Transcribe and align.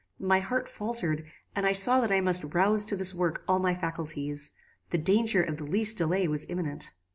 My 0.17 0.39
heart 0.39 0.67
faltered, 0.67 1.25
and 1.55 1.63
I 1.63 1.73
saw 1.73 2.01
that 2.01 2.11
I 2.11 2.21
must 2.21 2.55
rouse 2.55 2.85
to 2.85 2.95
this 2.95 3.13
work 3.13 3.43
all 3.47 3.59
my 3.59 3.75
faculties. 3.75 4.49
The 4.89 4.97
danger 4.97 5.43
of 5.43 5.57
the 5.57 5.63
least 5.63 5.95
delay 5.99 6.27
was 6.27 6.43
imminent. 6.49 6.95